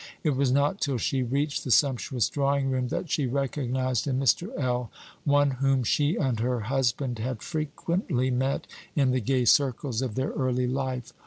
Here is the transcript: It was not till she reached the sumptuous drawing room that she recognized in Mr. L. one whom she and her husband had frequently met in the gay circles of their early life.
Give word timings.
It 0.23 0.35
was 0.35 0.51
not 0.51 0.81
till 0.81 0.97
she 0.97 1.21
reached 1.21 1.63
the 1.63 1.69
sumptuous 1.69 2.27
drawing 2.27 2.71
room 2.71 2.87
that 2.87 3.11
she 3.11 3.27
recognized 3.27 4.07
in 4.07 4.19
Mr. 4.19 4.47
L. 4.59 4.89
one 5.25 5.51
whom 5.51 5.83
she 5.83 6.15
and 6.15 6.39
her 6.39 6.61
husband 6.61 7.19
had 7.19 7.43
frequently 7.43 8.31
met 8.31 8.65
in 8.95 9.11
the 9.11 9.21
gay 9.21 9.45
circles 9.45 10.01
of 10.01 10.15
their 10.15 10.31
early 10.31 10.65
life. 10.65 11.13